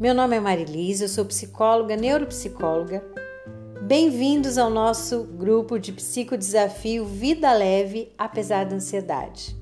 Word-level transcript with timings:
Meu 0.00 0.14
nome 0.14 0.36
é 0.36 0.40
Marilise, 0.40 1.02
eu 1.02 1.08
sou 1.08 1.24
psicóloga, 1.24 1.96
neuropsicóloga. 1.96 3.04
Bem-vindos 3.82 4.56
ao 4.56 4.70
nosso 4.70 5.24
grupo 5.24 5.76
de 5.76 5.90
psicodesafio 5.90 7.04
Vida 7.04 7.52
Leve 7.52 8.12
apesar 8.16 8.64
da 8.64 8.76
ansiedade. 8.76 9.56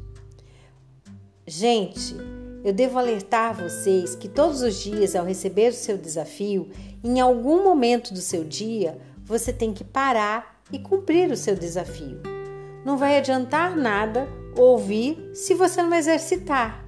Gente, 1.46 2.14
eu 2.62 2.70
devo 2.74 2.98
alertar 2.98 3.56
vocês 3.56 4.14
que 4.14 4.28
todos 4.28 4.60
os 4.60 4.74
dias, 4.74 5.16
ao 5.16 5.24
receber 5.24 5.70
o 5.70 5.74
seu 5.74 5.96
desafio, 5.96 6.68
em 7.02 7.18
algum 7.18 7.64
momento 7.64 8.12
do 8.12 8.20
seu 8.20 8.44
dia, 8.44 8.98
você 9.24 9.54
tem 9.54 9.72
que 9.72 9.84
parar 9.84 10.60
e 10.70 10.78
cumprir 10.78 11.30
o 11.30 11.36
seu 11.36 11.54
desafio. 11.54 12.20
Não 12.84 12.98
vai 12.98 13.16
adiantar 13.16 13.74
nada 13.74 14.28
ouvir 14.54 15.30
se 15.32 15.54
você 15.54 15.82
não 15.82 15.96
exercitar. 15.96 16.86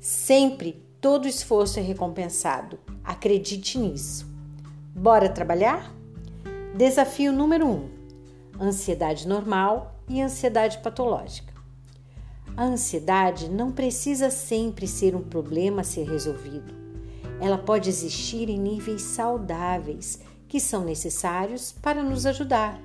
Sempre 0.00 0.85
todo 1.00 1.28
esforço 1.28 1.78
é 1.78 1.82
recompensado. 1.82 2.78
Acredite 3.04 3.78
nisso. 3.78 4.26
Bora 4.94 5.28
trabalhar? 5.28 5.94
Desafio 6.74 7.32
número 7.32 7.66
1: 7.66 7.70
um, 7.70 7.88
ansiedade 8.60 9.26
normal 9.26 10.00
e 10.08 10.20
ansiedade 10.20 10.78
patológica. 10.78 11.54
A 12.56 12.64
ansiedade 12.64 13.50
não 13.50 13.70
precisa 13.70 14.30
sempre 14.30 14.86
ser 14.86 15.14
um 15.14 15.22
problema 15.22 15.82
a 15.82 15.84
ser 15.84 16.08
resolvido. 16.08 16.74
Ela 17.40 17.58
pode 17.58 17.88
existir 17.88 18.48
em 18.48 18.58
níveis 18.58 19.02
saudáveis 19.02 20.20
que 20.48 20.58
são 20.58 20.84
necessários 20.84 21.72
para 21.82 22.02
nos 22.02 22.24
ajudar. 22.24 22.80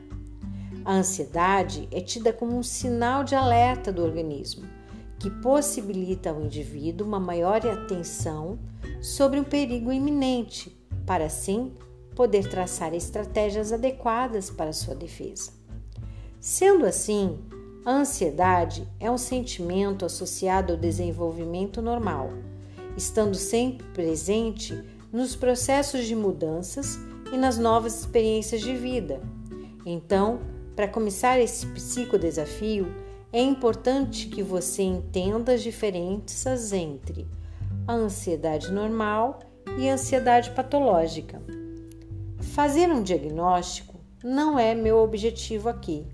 A 0.84 0.94
ansiedade 0.94 1.88
é 1.92 2.02
tida 2.02 2.34
como 2.34 2.58
um 2.58 2.64
sinal 2.64 3.24
de 3.24 3.36
alerta 3.36 3.92
do 3.92 4.04
organismo, 4.04 4.68
que 5.22 5.30
possibilita 5.30 6.32
ao 6.32 6.42
indivíduo 6.42 7.06
uma 7.06 7.20
maior 7.20 7.64
atenção 7.64 8.58
sobre 9.00 9.40
um 9.40 9.44
perigo 9.44 9.92
iminente, 9.92 10.76
para 11.06 11.26
assim 11.26 11.74
poder 12.16 12.50
traçar 12.50 12.92
estratégias 12.96 13.72
adequadas 13.72 14.50
para 14.50 14.74
sua 14.74 14.96
defesa. 14.96 15.52
Sendo 16.40 16.88
assim, 16.88 17.38
a 17.86 17.92
ansiedade 17.92 18.88
é 19.00 19.12
um 19.12 19.18
sentimento 19.18 20.06
associado 20.06 20.74
ao 20.74 20.80
desenvolvimento 20.80 21.84
normal, 21.84 22.32
estando 22.98 23.36
sempre 23.36 23.86
presente 23.90 24.84
nos 25.14 25.36
processos 25.36 26.08
de 26.08 26.16
mudanças 26.16 26.98
e 27.32 27.38
nas 27.38 27.60
novas 27.60 28.00
experiências 28.00 28.62
de 28.62 28.76
vida. 28.76 29.22
Então, 29.86 30.40
para 30.76 30.88
começar 30.88 31.40
esse 31.40 31.68
psicodesafio, 31.68 32.92
é 33.34 33.42
importante 33.42 34.28
que 34.28 34.44
você 34.44 34.84
entenda 34.84 35.54
as 35.54 35.62
diferenças 35.62 36.74
entre 36.74 37.26
a 37.88 37.94
ansiedade 37.94 38.72
normal 38.72 39.40
e 39.78 39.88
a 39.88 39.94
ansiedade 39.94 40.52
patológica. 40.52 41.42
Fazer 42.42 42.90
um 42.90 43.02
diagnóstico 43.02 44.00
não 44.22 44.60
é 44.60 44.76
meu 44.76 44.98
objetivo 44.98 45.70
aqui. 45.70 46.06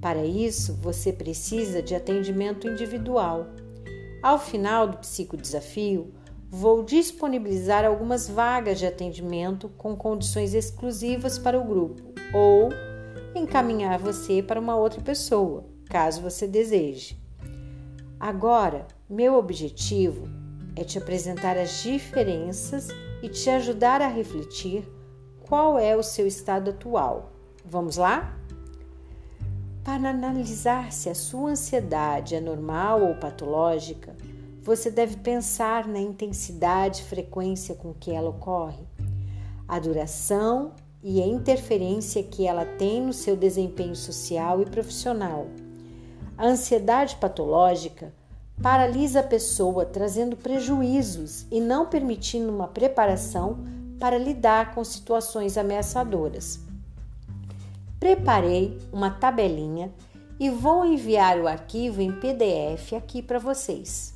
Para 0.00 0.24
isso, 0.24 0.74
você 0.74 1.12
precisa 1.12 1.82
de 1.82 1.94
atendimento 1.94 2.68
individual. 2.68 3.46
Ao 4.22 4.38
final 4.38 4.86
do 4.86 4.98
psicodesafio, 4.98 6.12
vou 6.50 6.82
disponibilizar 6.82 7.84
algumas 7.84 8.28
vagas 8.28 8.78
de 8.78 8.86
atendimento 8.86 9.70
com 9.70 9.96
condições 9.96 10.54
exclusivas 10.54 11.38
para 11.38 11.58
o 11.58 11.64
grupo 11.64 12.02
ou 12.32 12.68
encaminhar 13.34 13.98
você 13.98 14.42
para 14.42 14.60
uma 14.60 14.76
outra 14.76 15.00
pessoa, 15.00 15.64
caso 15.88 16.22
você 16.22 16.46
deseje. 16.46 17.18
Agora, 18.20 18.86
meu 19.08 19.36
objetivo 19.36 20.28
é 20.76 20.84
te 20.84 20.98
apresentar 20.98 21.56
as 21.56 21.82
diferenças 21.82 22.88
e 23.22 23.28
te 23.28 23.48
ajudar 23.50 24.00
a 24.00 24.08
refletir 24.08 24.88
qual 25.40 25.78
é 25.78 25.96
o 25.96 26.02
seu 26.02 26.26
estado 26.26 26.70
atual. 26.70 27.32
Vamos 27.64 27.96
lá? 27.96 28.36
Para 29.82 30.10
analisar 30.10 30.92
se 30.92 31.08
a 31.08 31.14
sua 31.14 31.50
ansiedade 31.50 32.34
é 32.34 32.40
normal 32.40 33.02
ou 33.02 33.14
patológica, 33.14 34.14
você 34.62 34.90
deve 34.90 35.16
pensar 35.16 35.88
na 35.88 35.98
intensidade 35.98 37.00
e 37.00 37.04
frequência 37.04 37.74
com 37.74 37.94
que 37.94 38.10
ela 38.10 38.28
ocorre, 38.28 38.84
a 39.66 39.78
duração 39.78 40.72
e 41.02 41.22
a 41.22 41.26
interferência 41.26 42.22
que 42.22 42.46
ela 42.46 42.66
tem 42.66 43.00
no 43.00 43.12
seu 43.12 43.34
desempenho 43.34 43.96
social 43.96 44.60
e 44.60 44.66
profissional. 44.66 45.46
A 46.38 46.46
ansiedade 46.46 47.16
patológica 47.16 48.14
paralisa 48.62 49.18
a 49.20 49.24
pessoa, 49.24 49.84
trazendo 49.84 50.36
prejuízos 50.36 51.44
e 51.50 51.60
não 51.60 51.86
permitindo 51.86 52.48
uma 52.48 52.68
preparação 52.68 53.58
para 53.98 54.16
lidar 54.16 54.72
com 54.72 54.84
situações 54.84 55.58
ameaçadoras. 55.58 56.60
Preparei 57.98 58.78
uma 58.92 59.10
tabelinha 59.10 59.92
e 60.38 60.48
vou 60.48 60.84
enviar 60.84 61.40
o 61.40 61.48
arquivo 61.48 62.00
em 62.00 62.12
PDF 62.12 62.92
aqui 62.96 63.20
para 63.20 63.40
vocês. 63.40 64.14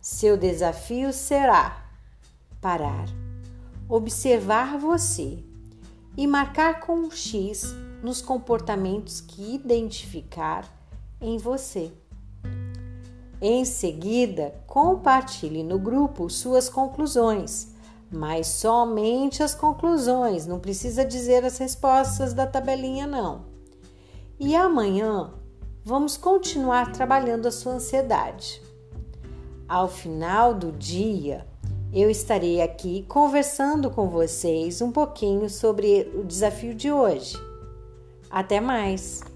Seu 0.00 0.36
desafio 0.36 1.12
será 1.12 1.88
parar, 2.60 3.06
observar 3.88 4.78
você 4.78 5.40
e 6.16 6.24
marcar 6.24 6.78
com 6.78 6.94
um 6.94 7.10
X 7.10 7.74
nos 8.00 8.22
comportamentos 8.22 9.20
que 9.20 9.56
identificar 9.56 10.81
em 11.22 11.38
você. 11.38 11.92
Em 13.40 13.64
seguida, 13.64 14.54
compartilhe 14.66 15.62
no 15.62 15.78
grupo 15.78 16.28
suas 16.28 16.68
conclusões, 16.68 17.68
mas 18.10 18.46
somente 18.46 19.42
as 19.42 19.54
conclusões, 19.54 20.46
não 20.46 20.60
precisa 20.60 21.04
dizer 21.04 21.44
as 21.44 21.58
respostas 21.58 22.34
da 22.34 22.46
tabelinha, 22.46 23.06
não. 23.06 23.46
E 24.38 24.54
amanhã 24.54 25.32
vamos 25.84 26.16
continuar 26.16 26.92
trabalhando 26.92 27.46
a 27.46 27.50
sua 27.50 27.72
ansiedade. 27.72 28.62
Ao 29.68 29.88
final 29.88 30.54
do 30.54 30.70
dia, 30.70 31.46
eu 31.92 32.10
estarei 32.10 32.60
aqui 32.60 33.04
conversando 33.08 33.90
com 33.90 34.08
vocês 34.08 34.80
um 34.80 34.92
pouquinho 34.92 35.48
sobre 35.48 36.12
o 36.14 36.24
desafio 36.24 36.74
de 36.74 36.92
hoje. 36.92 37.36
Até 38.30 38.60
mais! 38.60 39.31